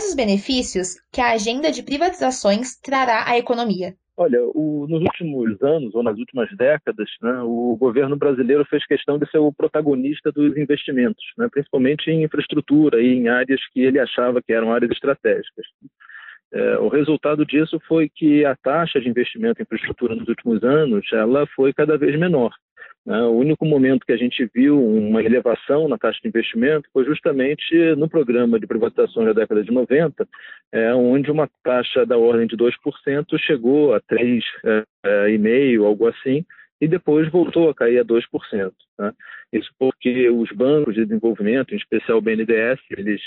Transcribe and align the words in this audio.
quais 0.00 0.08
os 0.08 0.14
benefícios 0.14 0.96
que 1.12 1.20
a 1.20 1.32
agenda 1.32 1.70
de 1.70 1.82
privatizações 1.82 2.80
trará 2.80 3.28
à 3.28 3.36
economia? 3.36 3.94
Olha, 4.16 4.38
o, 4.54 4.86
nos 4.88 5.02
últimos 5.02 5.62
anos 5.62 5.94
ou 5.94 6.02
nas 6.02 6.18
últimas 6.18 6.48
décadas, 6.56 7.08
né, 7.22 7.40
o 7.42 7.76
governo 7.78 8.16
brasileiro 8.16 8.64
fez 8.66 8.86
questão 8.86 9.18
de 9.18 9.30
ser 9.30 9.38
o 9.38 9.52
protagonista 9.52 10.30
dos 10.32 10.56
investimentos, 10.56 11.22
né, 11.38 11.48
principalmente 11.50 12.10
em 12.10 12.24
infraestrutura 12.24 13.00
e 13.00 13.14
em 13.14 13.28
áreas 13.28 13.60
que 13.72 13.80
ele 13.80 13.98
achava 13.98 14.42
que 14.42 14.52
eram 14.52 14.72
áreas 14.72 14.90
estratégicas. 14.90 15.66
É, 16.52 16.78
o 16.78 16.88
resultado 16.88 17.46
disso 17.46 17.80
foi 17.86 18.08
que 18.08 18.44
a 18.44 18.56
taxa 18.56 19.00
de 19.00 19.08
investimento 19.08 19.60
em 19.60 19.64
infraestrutura 19.64 20.14
nos 20.14 20.28
últimos 20.28 20.62
anos 20.64 21.06
ela 21.12 21.46
foi 21.54 21.72
cada 21.72 21.96
vez 21.96 22.18
menor. 22.18 22.50
Né? 23.06 23.22
O 23.22 23.32
único 23.32 23.64
momento 23.64 24.04
que 24.04 24.12
a 24.12 24.16
gente 24.16 24.48
viu 24.54 24.82
uma 24.82 25.22
elevação 25.22 25.88
na 25.88 25.98
taxa 25.98 26.20
de 26.22 26.28
investimento 26.28 26.88
foi 26.92 27.04
justamente 27.04 27.74
no 27.96 28.08
programa 28.08 28.58
de 28.58 28.66
privatização 28.66 29.24
da 29.24 29.32
década 29.32 29.62
de 29.62 29.72
90, 29.72 30.28
é, 30.72 30.94
onde 30.94 31.30
uma 31.30 31.48
taxa 31.62 32.04
da 32.04 32.18
ordem 32.18 32.46
de 32.46 32.56
2% 32.56 32.72
chegou 33.38 33.94
a 33.94 34.00
3,5%, 34.00 34.42
é, 34.64 34.84
é, 35.04 35.76
algo 35.76 36.06
assim, 36.08 36.44
e 36.80 36.88
depois 36.88 37.30
voltou 37.30 37.68
a 37.68 37.74
cair 37.74 37.98
a 37.98 38.04
2%. 38.04 38.72
Né? 38.98 39.12
Isso 39.52 39.70
porque 39.78 40.28
os 40.30 40.50
bancos 40.52 40.94
de 40.94 41.04
desenvolvimento, 41.04 41.74
em 41.74 41.78
especial 41.78 42.18
o 42.18 42.22
BNDES, 42.22 42.80
eles 42.90 43.20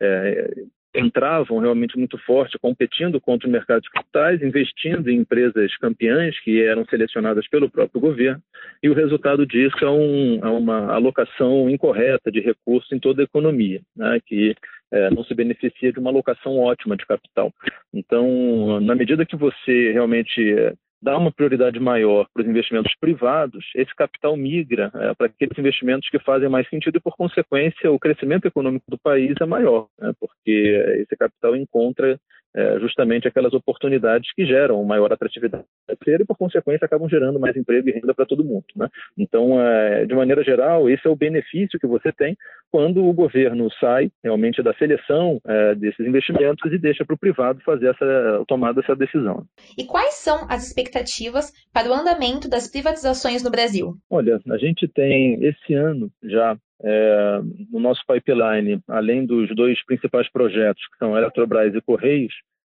é, 0.00 0.50
entravam 0.94 1.58
realmente 1.58 1.96
muito 1.96 2.18
forte, 2.18 2.58
competindo 2.58 3.20
contra 3.20 3.48
o 3.48 3.50
mercado 3.50 3.82
de 3.82 3.90
capitais, 3.90 4.42
investindo 4.42 5.08
em 5.08 5.18
empresas 5.18 5.76
campeãs 5.78 6.38
que 6.40 6.62
eram 6.62 6.84
selecionadas 6.84 7.48
pelo 7.48 7.70
próprio 7.70 8.00
governo, 8.00 8.42
e 8.82 8.88
o 8.88 8.94
resultado 8.94 9.46
disso 9.46 9.82
é, 9.82 9.90
um, 9.90 10.40
é 10.42 10.48
uma 10.48 10.92
alocação 10.92 11.70
incorreta 11.70 12.30
de 12.30 12.40
recursos 12.40 12.90
em 12.92 12.98
toda 12.98 13.22
a 13.22 13.24
economia, 13.24 13.80
né, 13.96 14.18
que 14.26 14.54
é, 14.90 15.10
não 15.10 15.24
se 15.24 15.34
beneficia 15.34 15.92
de 15.92 15.98
uma 15.98 16.10
alocação 16.10 16.58
ótima 16.58 16.96
de 16.96 17.06
capital. 17.06 17.52
Então, 17.92 18.80
na 18.80 18.94
medida 18.94 19.24
que 19.24 19.36
você 19.36 19.92
realmente 19.92 20.52
é, 20.52 20.74
dá 21.02 21.18
uma 21.18 21.32
prioridade 21.32 21.80
maior 21.80 22.28
para 22.32 22.42
os 22.42 22.48
investimentos 22.48 22.94
privados, 23.00 23.64
esse 23.74 23.94
capital 23.94 24.36
migra 24.36 24.90
é, 24.94 25.14
para 25.14 25.26
aqueles 25.26 25.58
investimentos 25.58 26.08
que 26.08 26.18
fazem 26.20 26.48
mais 26.48 26.68
sentido 26.68 26.96
e, 26.96 27.00
por 27.00 27.16
consequência, 27.16 27.90
o 27.90 27.98
crescimento 27.98 28.46
econômico 28.46 28.84
do 28.88 28.96
país 28.96 29.34
é 29.40 29.44
maior, 29.44 29.88
né, 29.98 30.12
porque 30.20 31.00
esse 31.00 31.16
capital 31.16 31.56
encontra 31.56 32.18
é, 32.54 32.78
justamente 32.80 33.26
aquelas 33.26 33.52
oportunidades 33.54 34.30
que 34.34 34.44
geram 34.44 34.84
maior 34.84 35.12
atratividade 35.12 35.64
financeira 35.86 36.22
e, 36.22 36.26
por 36.26 36.36
consequência, 36.36 36.84
acabam 36.84 37.08
gerando 37.08 37.40
mais 37.40 37.56
emprego 37.56 37.88
e 37.88 37.92
renda 37.92 38.14
para 38.14 38.26
todo 38.26 38.44
mundo. 38.44 38.64
Né? 38.76 38.88
Então, 39.16 39.60
é, 39.60 40.04
de 40.04 40.14
maneira 40.14 40.44
geral, 40.44 40.88
esse 40.88 41.06
é 41.06 41.10
o 41.10 41.16
benefício 41.16 41.80
que 41.80 41.86
você 41.86 42.12
tem 42.12 42.36
quando 42.72 43.04
o 43.04 43.12
governo 43.12 43.70
sai 43.78 44.10
realmente 44.24 44.62
da 44.62 44.72
seleção 44.74 45.38
é, 45.46 45.74
desses 45.74 46.00
investimentos 46.00 46.72
e 46.72 46.78
deixa 46.78 47.04
para 47.04 47.14
o 47.14 47.18
privado 47.18 47.60
fazer 47.60 47.90
essa 47.90 48.44
tomada 48.48 48.80
essa 48.80 48.96
decisão. 48.96 49.44
E 49.76 49.84
quais 49.84 50.14
são 50.14 50.46
as 50.48 50.66
expectativas 50.66 51.52
para 51.70 51.90
o 51.90 51.92
andamento 51.92 52.48
das 52.48 52.66
privatizações 52.70 53.44
no 53.44 53.50
Brasil? 53.50 53.94
Olha, 54.08 54.40
a 54.50 54.56
gente 54.56 54.88
tem 54.88 55.44
esse 55.44 55.74
ano 55.74 56.10
já 56.24 56.56
é, 56.82 57.40
no 57.70 57.78
nosso 57.78 58.00
pipeline, 58.06 58.80
além 58.88 59.26
dos 59.26 59.54
dois 59.54 59.84
principais 59.84 60.30
projetos, 60.32 60.82
que 60.90 60.98
são 60.98 61.16
Eletrobras 61.16 61.74
e 61.74 61.80
Correios, 61.82 62.32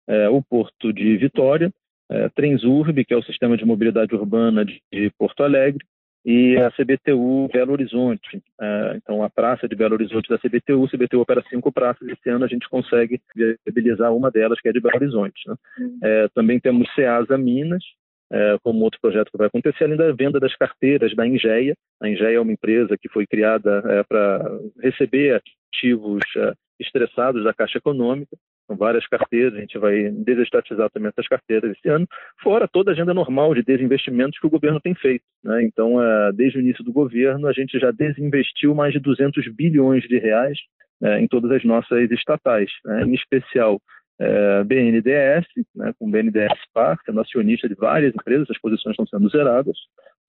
é, 0.06 0.28
o 0.28 0.42
Porto 0.42 0.92
de 0.92 1.16
Vitória, 1.16 1.72
é, 2.10 2.28
Transurb, 2.28 3.02
que 3.02 3.14
é 3.14 3.16
o 3.16 3.22
sistema 3.22 3.56
de 3.56 3.64
mobilidade 3.64 4.14
urbana 4.14 4.62
de, 4.62 4.80
de 4.92 5.10
Porto 5.18 5.42
Alegre, 5.42 5.84
e 6.26 6.56
a 6.56 6.72
CBTU 6.72 7.48
Belo 7.52 7.70
Horizonte. 7.70 8.42
É, 8.60 8.94
então, 8.96 9.22
a 9.22 9.30
praça 9.30 9.68
de 9.68 9.76
Belo 9.76 9.94
Horizonte 9.94 10.28
da 10.28 10.36
CBTU, 10.36 10.84
a 10.84 10.88
CBTU 10.88 11.20
opera 11.20 11.44
cinco 11.48 11.70
praças, 11.70 12.08
esse 12.08 12.28
ano 12.28 12.44
a 12.44 12.48
gente 12.48 12.68
consegue 12.68 13.20
viabilizar 13.64 14.12
uma 14.12 14.28
delas, 14.28 14.60
que 14.60 14.68
é 14.68 14.72
de 14.72 14.80
Belo 14.80 14.96
Horizonte. 14.96 15.48
Né? 15.48 15.54
Uhum. 15.78 15.98
É, 16.02 16.28
também 16.34 16.58
temos 16.58 16.92
Ceasa 16.96 17.38
Minas, 17.38 17.84
é, 18.32 18.56
como 18.62 18.82
outro 18.82 19.00
projeto 19.00 19.30
que 19.30 19.38
vai 19.38 19.46
acontecer, 19.46 19.84
além 19.84 19.96
da 19.96 20.12
venda 20.12 20.40
das 20.40 20.54
carteiras 20.56 21.14
da 21.14 21.26
Ingeia. 21.26 21.74
A 22.00 22.08
Ingeia 22.08 22.36
é 22.36 22.40
uma 22.40 22.52
empresa 22.52 22.96
que 22.98 23.08
foi 23.08 23.26
criada 23.26 23.82
é, 23.86 24.02
para 24.02 24.44
receber 24.82 25.40
ativos 25.72 26.22
é, 26.36 26.52
estressados 26.80 27.44
da 27.44 27.54
Caixa 27.54 27.78
Econômica. 27.78 28.36
São 28.66 28.76
várias 28.76 29.06
carteiras, 29.06 29.54
a 29.54 29.60
gente 29.60 29.78
vai 29.78 30.10
desestatizar 30.10 30.90
também 30.90 31.08
essas 31.08 31.28
carteiras 31.28 31.70
esse 31.70 31.88
ano, 31.88 32.06
fora 32.42 32.66
toda 32.66 32.90
a 32.90 32.94
agenda 32.94 33.14
normal 33.14 33.54
de 33.54 33.62
desinvestimentos 33.62 34.40
que 34.40 34.46
o 34.46 34.50
governo 34.50 34.80
tem 34.80 34.94
feito. 34.94 35.22
Né? 35.44 35.62
Então, 35.62 36.02
é, 36.02 36.32
desde 36.32 36.58
o 36.58 36.60
início 36.60 36.82
do 36.82 36.92
governo, 36.92 37.46
a 37.46 37.52
gente 37.52 37.78
já 37.78 37.92
desinvestiu 37.92 38.74
mais 38.74 38.92
de 38.92 38.98
200 38.98 39.46
bilhões 39.54 40.02
de 40.02 40.18
reais 40.18 40.58
é, 41.00 41.20
em 41.20 41.28
todas 41.28 41.50
as 41.52 41.64
nossas 41.64 42.10
estatais, 42.10 42.70
né? 42.84 43.04
em 43.04 43.14
especial 43.14 43.80
é, 44.18 44.64
BNDES, 44.64 45.46
né, 45.74 45.92
com 45.98 46.10
BNDES 46.10 46.52
Par, 46.72 46.98
sendo 47.04 47.20
acionista 47.20 47.68
de 47.68 47.74
várias 47.74 48.14
empresas, 48.14 48.50
as 48.50 48.58
posições 48.58 48.92
estão 48.92 49.06
sendo 49.06 49.28
zeradas, 49.28 49.76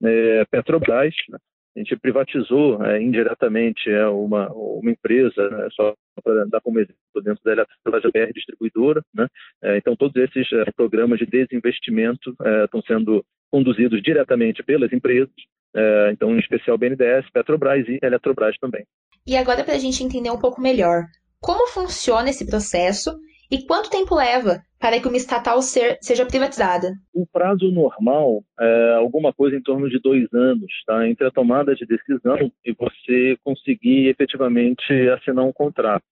é, 0.02 0.44
Petrobras, 0.50 1.14
né, 1.28 1.38
a 1.76 1.80
gente 1.80 1.96
privatizou 1.96 2.84
é, 2.84 3.00
indiretamente 3.00 3.88
é, 3.88 4.06
uma, 4.08 4.50
uma 4.52 4.90
empresa, 4.90 5.48
né, 5.48 5.68
só 5.72 5.94
para 6.24 6.44
dar 6.46 6.60
como 6.60 6.80
exemplo, 6.80 6.98
dentro 7.22 7.42
da 7.44 7.52
Eletrobras 7.52 8.02
BR 8.12 8.32
Distribuidora. 8.34 9.02
Né? 9.14 9.28
É, 9.62 9.76
então, 9.78 9.94
todos 9.94 10.16
esses 10.16 10.52
é, 10.52 10.64
programas 10.72 11.18
de 11.18 11.26
desinvestimento 11.26 12.34
é, 12.42 12.64
estão 12.64 12.82
sendo 12.82 13.24
conduzidos 13.50 14.02
diretamente 14.02 14.62
pelas 14.62 14.92
empresas, 14.92 15.30
é, 15.74 16.10
então, 16.12 16.34
em 16.34 16.40
especial 16.40 16.76
BNDES, 16.76 17.30
Petrobras 17.32 17.86
e 17.88 17.98
Eletrobras 18.02 18.56
também. 18.60 18.84
E 19.26 19.36
agora, 19.36 19.62
para 19.62 19.74
a 19.74 19.78
gente 19.78 20.02
entender 20.02 20.30
um 20.30 20.38
pouco 20.38 20.60
melhor, 20.60 21.04
como 21.40 21.68
funciona 21.68 22.30
esse 22.30 22.46
processo 22.46 23.16
e 23.50 23.62
quanto 23.62 23.90
tempo 23.90 24.14
leva 24.14 24.62
para 24.78 25.00
que 25.00 25.08
uma 25.08 25.16
estatal 25.16 25.60
ser, 25.62 25.98
seja 26.00 26.26
privatizada? 26.26 26.92
O 27.12 27.26
prazo 27.26 27.70
normal 27.70 28.44
é 28.60 28.94
alguma 28.94 29.32
coisa 29.32 29.56
em 29.56 29.62
torno 29.62 29.88
de 29.88 29.98
dois 29.98 30.32
anos, 30.32 30.70
tá? 30.86 31.08
entre 31.08 31.26
a 31.26 31.30
tomada 31.30 31.74
de 31.74 31.86
decisão 31.86 32.52
e 32.64 32.72
você 32.72 33.36
conseguir 33.42 34.08
efetivamente 34.08 34.92
assinar 35.10 35.44
um 35.44 35.52
contrato. 35.52 36.04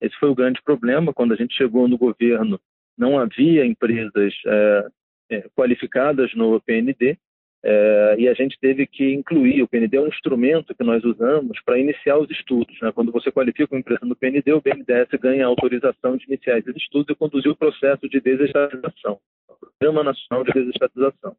Esse 0.00 0.16
foi 0.18 0.30
o 0.30 0.34
grande 0.34 0.60
problema 0.62 1.12
quando 1.12 1.32
a 1.32 1.36
gente 1.36 1.54
chegou 1.54 1.86
no 1.86 1.96
governo. 1.96 2.58
Não 2.96 3.18
havia 3.18 3.64
empresas 3.64 4.34
é, 4.46 4.86
é, 5.30 5.48
qualificadas 5.54 6.34
no 6.34 6.60
PND 6.60 7.16
é, 7.62 8.16
e 8.18 8.28
a 8.28 8.32
gente 8.32 8.58
teve 8.58 8.86
que 8.86 9.12
incluir, 9.12 9.62
o 9.62 9.68
PND 9.68 9.96
é 9.96 10.00
um 10.00 10.08
instrumento 10.08 10.74
que 10.74 10.82
nós 10.82 11.04
usamos 11.04 11.60
para 11.62 11.78
iniciar 11.78 12.16
os 12.18 12.30
estudos. 12.30 12.80
Né? 12.80 12.90
Quando 12.92 13.12
você 13.12 13.30
qualifica 13.30 13.74
uma 13.74 13.80
empresa 13.80 14.04
no 14.04 14.16
PND, 14.16 14.52
o 14.52 14.62
BNDES 14.62 15.08
ganha 15.20 15.44
a 15.44 15.48
autorização 15.48 16.16
de 16.16 16.24
iniciar 16.24 16.58
esses 16.58 16.74
estudos 16.76 17.10
e 17.10 17.18
conduzir 17.18 17.50
o 17.50 17.56
processo 17.56 18.08
de 18.08 18.20
desestatização, 18.20 19.18
o 19.46 19.54
Programa 19.78 20.04
Nacional 20.04 20.44
de 20.44 20.52
Desestatização. 20.52 21.36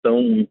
Então, 0.00 0.46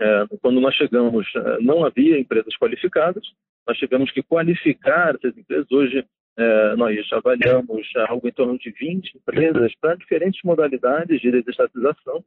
é, 0.00 0.26
quando 0.42 0.60
nós 0.60 0.74
chegamos, 0.74 1.26
é, 1.36 1.58
não 1.60 1.84
havia 1.84 2.18
empresas 2.18 2.56
qualificadas, 2.56 3.22
nós 3.68 3.78
tivemos 3.78 4.10
que 4.10 4.22
qualificar 4.22 5.14
essas 5.14 5.36
empresas. 5.38 5.70
Hoje, 5.70 6.04
é, 6.36 6.76
nós 6.76 6.96
avaliamos 7.12 7.86
algo 8.08 8.26
em 8.26 8.32
torno 8.32 8.58
de 8.58 8.70
20 8.70 9.16
empresas 9.16 9.72
para 9.80 9.94
diferentes 9.94 10.42
modalidades 10.42 11.20
de 11.20 11.30
desestatização 11.30 12.24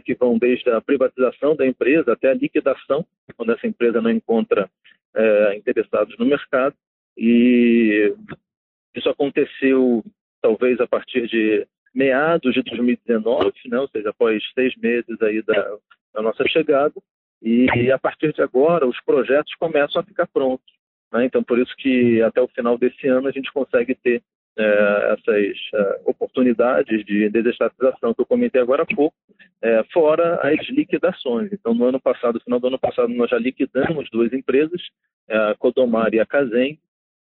que 0.00 0.14
vão 0.14 0.38
desde 0.38 0.70
a 0.70 0.80
privatização 0.80 1.54
da 1.54 1.66
empresa 1.66 2.12
até 2.12 2.30
a 2.30 2.34
liquidação, 2.34 3.04
quando 3.36 3.52
essa 3.52 3.66
empresa 3.66 4.00
não 4.00 4.10
encontra 4.10 4.70
é, 5.14 5.56
interessados 5.56 6.16
no 6.18 6.24
mercado. 6.24 6.74
E 7.16 8.14
isso 8.94 9.08
aconteceu 9.08 10.04
talvez 10.40 10.80
a 10.80 10.86
partir 10.86 11.28
de 11.28 11.66
meados 11.94 12.54
de 12.54 12.62
2019, 12.62 13.52
né, 13.66 13.78
ou 13.78 13.88
seja, 13.88 14.10
após 14.10 14.42
seis 14.54 14.74
meses 14.76 15.20
aí 15.20 15.42
da, 15.42 15.76
da 16.14 16.22
nossa 16.22 16.46
chegada. 16.48 16.94
E, 17.42 17.66
e, 17.76 17.90
a 17.90 17.98
partir 17.98 18.32
de 18.32 18.40
agora, 18.40 18.86
os 18.86 19.00
projetos 19.00 19.54
começam 19.56 20.00
a 20.00 20.04
ficar 20.04 20.26
prontos. 20.28 20.72
Né? 21.12 21.24
Então, 21.24 21.42
por 21.42 21.58
isso 21.58 21.74
que 21.76 22.22
até 22.22 22.40
o 22.40 22.48
final 22.48 22.78
desse 22.78 23.08
ano 23.08 23.28
a 23.28 23.32
gente 23.32 23.52
consegue 23.52 23.94
ter 23.94 24.22
é, 24.58 25.14
essas 25.14 25.56
é, 25.74 26.00
oportunidades 26.04 27.04
de 27.04 27.28
desestatização 27.30 28.12
que 28.14 28.20
eu 28.20 28.26
comentei 28.26 28.60
agora 28.60 28.82
há 28.82 28.86
pouco, 28.86 29.16
é, 29.62 29.82
fora 29.92 30.40
as 30.42 30.68
liquidações. 30.68 31.52
Então, 31.52 31.74
no 31.74 31.86
ano 31.86 32.00
passado, 32.00 32.34
no 32.34 32.40
final 32.40 32.60
do 32.60 32.66
ano 32.66 32.78
passado, 32.78 33.08
nós 33.08 33.30
já 33.30 33.38
liquidamos 33.38 34.08
duas 34.10 34.32
empresas, 34.32 34.80
é, 35.28 35.36
a 35.36 35.54
Codomar 35.54 36.12
e 36.14 36.20
a 36.20 36.26
Casem, 36.26 36.78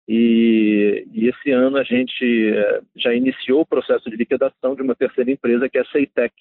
e, 0.08 1.04
e, 1.12 1.28
esse 1.28 1.50
ano 1.50 1.76
a 1.76 1.82
gente 1.82 2.54
é, 2.54 2.80
já 2.94 3.12
iniciou 3.12 3.62
o 3.62 3.66
processo 3.66 4.08
de 4.08 4.16
liquidação 4.16 4.76
de 4.76 4.82
uma 4.82 4.94
terceira 4.94 5.32
empresa, 5.32 5.68
que 5.68 5.78
é 5.78 5.80
a 5.80 5.86
Ceitec, 5.86 6.32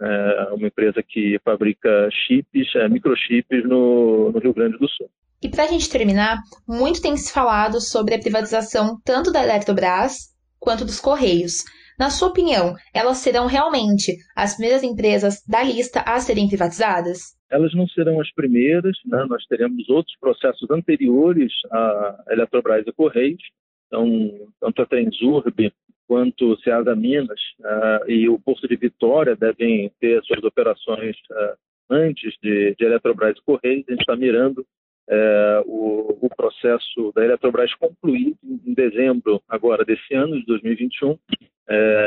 é, 0.00 0.48
uma 0.52 0.66
empresa 0.66 1.02
que 1.02 1.38
fabrica 1.44 2.08
chips, 2.10 2.68
microchips 2.90 3.64
no, 3.64 4.32
no 4.32 4.38
Rio 4.38 4.54
Grande 4.54 4.78
do 4.78 4.88
Sul. 4.88 5.08
E 5.42 5.48
para 5.48 5.64
a 5.64 5.66
gente 5.66 5.90
terminar, 5.90 6.38
muito 6.66 7.00
tem 7.02 7.16
se 7.16 7.32
falado 7.32 7.80
sobre 7.80 8.14
a 8.14 8.18
privatização 8.18 8.98
tanto 9.04 9.30
da 9.30 9.42
Eletrobras 9.42 10.34
quanto 10.58 10.84
dos 10.84 10.98
Correios. 10.98 11.62
Na 11.98 12.10
sua 12.10 12.28
opinião, 12.28 12.74
elas 12.92 13.18
serão 13.18 13.46
realmente 13.46 14.16
as 14.34 14.54
primeiras 14.54 14.82
empresas 14.82 15.42
da 15.46 15.62
lista 15.62 16.02
a 16.06 16.18
serem 16.20 16.48
privatizadas? 16.48 17.36
Elas 17.50 17.72
não 17.74 17.86
serão 17.88 18.20
as 18.20 18.30
primeiras, 18.32 18.96
né? 19.06 19.24
nós 19.28 19.44
teremos 19.46 19.88
outros 19.88 20.14
processos 20.18 20.70
anteriores 20.70 21.52
à 21.70 22.24
Eletrobras 22.30 22.86
e 22.86 22.92
Correios. 22.92 23.42
Então, 23.86 24.50
tanto 24.60 24.82
a 24.82 24.86
Transurb 24.86 25.72
quanto 26.06 26.58
Ceasa 26.60 26.94
Minas 26.94 27.40
uh, 27.60 28.10
e 28.10 28.28
o 28.28 28.38
Porto 28.38 28.68
de 28.68 28.76
Vitória 28.76 29.36
devem 29.36 29.90
ter 30.00 30.22
suas 30.22 30.42
operações 30.42 31.16
uh, 31.30 31.56
antes 31.90 32.34
de, 32.42 32.74
de 32.76 32.84
Eletrobras 32.84 33.36
e 33.36 33.42
Correios. 33.42 33.84
A 33.88 33.92
gente 33.92 34.00
está 34.00 34.16
mirando 34.16 34.58
uh, 34.58 35.62
o, 35.66 36.18
o, 36.26 36.28
processo 36.36 37.12
da 37.14 37.24
Eletrobras 37.24 37.74
concluir 37.74 38.36
em 38.44 38.74
dezembro 38.74 39.42
agora 39.48 39.84
desse 39.84 40.14
ano, 40.14 40.38
de 40.38 40.46
2021, 40.46 41.18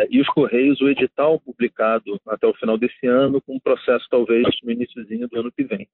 e 0.10 0.22
os 0.22 0.28
Correios, 0.28 0.80
o 0.80 0.88
edital 0.88 1.38
publicado 1.38 2.18
até 2.26 2.48
o 2.48 2.54
final 2.54 2.78
desse 2.78 3.06
ano, 3.06 3.42
com 3.42 3.56
um 3.56 3.60
processo 3.60 4.08
talvez 4.10 4.48
no 4.64 4.72
iníciozinho 4.72 5.28
do 5.28 5.38
ano 5.38 5.52
que 5.52 5.66
vem. 5.66 5.86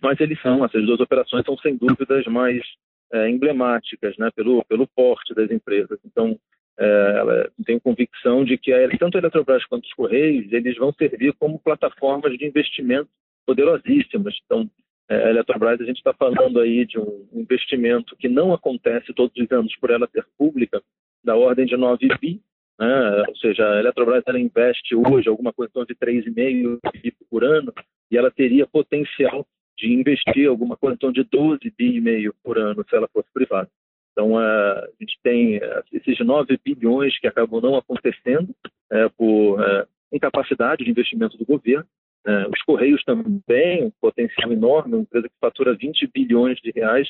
mas 0.00 0.20
eles 0.20 0.40
são, 0.40 0.64
essas 0.64 0.86
duas 0.86 1.00
operações 1.00 1.44
são 1.44 1.58
sem 1.58 1.76
dúvidas 1.76 2.24
mais 2.26 2.62
é, 3.12 3.28
emblemáticas, 3.28 4.16
né, 4.18 4.30
pelo, 4.34 4.64
pelo 4.64 4.86
porte 4.86 5.34
das 5.34 5.50
empresas. 5.50 5.98
Então, 6.04 6.38
é, 6.78 7.50
tenho 7.64 7.80
convicção 7.80 8.44
de 8.44 8.58
que 8.58 8.72
a, 8.72 8.88
tanto 8.98 9.16
a 9.16 9.20
Eletrobras 9.20 9.64
quanto 9.64 9.84
os 9.84 9.94
Correios 9.94 10.52
eles 10.52 10.76
vão 10.76 10.92
servir 10.92 11.32
como 11.38 11.58
plataformas 11.58 12.36
de 12.36 12.46
investimento 12.46 13.08
poderosíssimas. 13.46 14.34
Então, 14.44 14.68
é, 15.08 15.26
a 15.26 15.30
Eletrobras, 15.30 15.80
a 15.80 15.84
gente 15.84 15.98
está 15.98 16.12
falando 16.12 16.60
aí 16.60 16.84
de 16.84 16.98
um 16.98 17.26
investimento 17.32 18.16
que 18.16 18.28
não 18.28 18.52
acontece 18.52 19.14
todos 19.14 19.34
os 19.36 19.50
anos 19.50 19.74
por 19.76 19.90
ela 19.90 20.08
ser 20.12 20.26
pública, 20.36 20.82
da 21.24 21.36
ordem 21.36 21.66
de 21.66 21.76
9 21.76 22.08
bi, 22.20 22.40
né? 22.78 23.24
ou 23.28 23.36
seja, 23.36 23.68
a 23.68 23.78
Eletrobras 23.78 24.22
ela 24.26 24.38
investe 24.38 24.94
hoje 24.94 25.28
alguma 25.28 25.52
coisa 25.52 25.72
de 25.86 25.94
3,5 25.94 26.78
bi 27.02 27.12
por 27.30 27.44
ano, 27.44 27.72
e 28.10 28.16
ela 28.16 28.30
teria 28.30 28.66
potencial 28.66 29.46
de 29.76 29.92
investir 29.92 30.48
alguma 30.48 30.76
coisa 30.76 30.96
torno 30.96 31.14
de 31.14 31.24
12 31.24 31.72
bi 31.76 31.96
e 31.96 32.00
meio 32.00 32.34
por 32.42 32.58
ano 32.58 32.84
se 32.88 32.96
ela 32.96 33.08
fosse 33.08 33.28
privada. 33.32 33.68
Então, 34.12 34.38
a 34.38 34.88
gente 34.98 35.18
tem 35.22 35.56
eh, 35.56 35.82
esses 35.92 36.18
9 36.18 36.58
bilhões 36.64 37.18
que 37.18 37.26
acabam 37.26 37.60
não 37.60 37.76
acontecendo 37.76 38.48
é, 38.90 39.10
por 39.10 39.62
é, 39.62 39.86
incapacidade 40.10 40.84
de 40.84 40.90
investimento 40.90 41.36
do 41.36 41.44
governo. 41.44 41.84
É, 42.26 42.48
os 42.48 42.62
Correios 42.62 43.04
também, 43.04 43.84
um 43.84 43.92
potencial 44.00 44.50
enorme, 44.50 44.94
uma 44.94 45.02
empresa 45.02 45.28
que 45.28 45.34
fatura 45.38 45.74
20 45.74 46.10
bilhões 46.14 46.58
de 46.60 46.72
reais 46.74 47.08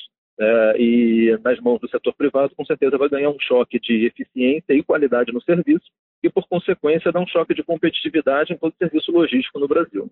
e 0.79 1.39
nas 1.43 1.59
mãos 1.61 1.81
do 1.81 1.89
setor 1.89 2.13
privado, 2.13 2.55
com 2.55 2.65
certeza 2.67 2.99
vai 2.99 3.09
ganhar 3.09 3.31
um 3.31 3.41
choque 3.41 3.81
de 3.81 4.05
eficiência 4.05 4.75
e 4.75 4.83
qualidade 4.83 5.33
no 5.33 5.41
serviço 5.41 5.87
e, 6.23 6.29
por 6.29 6.47
consequência, 6.47 7.11
dá 7.11 7.21
um 7.21 7.27
choque 7.27 7.55
de 7.55 7.63
competitividade 7.63 8.53
em 8.53 8.59
todo 8.59 8.73
o 8.73 8.77
serviço 8.77 9.11
logístico 9.13 9.59
no 9.59 9.67
Brasil. 9.67 10.11